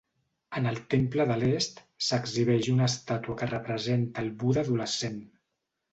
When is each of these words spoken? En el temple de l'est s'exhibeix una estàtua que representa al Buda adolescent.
En 0.59 0.67
el 0.69 0.79
temple 0.93 1.27
de 1.31 1.35
l'est 1.43 1.83
s'exhibeix 2.07 2.71
una 2.73 2.89
estàtua 2.93 3.39
que 3.43 3.51
representa 3.53 4.25
al 4.27 4.35
Buda 4.45 4.65
adolescent. 4.67 5.25